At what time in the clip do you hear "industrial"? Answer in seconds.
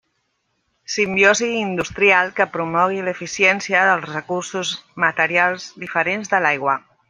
1.57-2.33